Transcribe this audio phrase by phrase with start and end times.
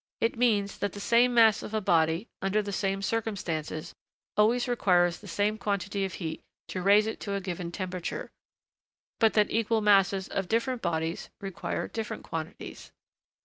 [0.19, 3.93] It means that the same mass of a body, under the same circumstances,
[4.35, 8.31] always requires the same quantity of heat to raise it to a given temperature,
[9.19, 12.91] but that equal masses of different bodies require different quantities.